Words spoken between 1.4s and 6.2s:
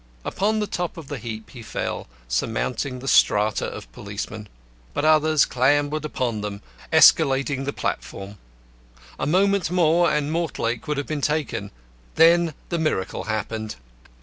he fell, surmounting the strata of policemen. But others clambered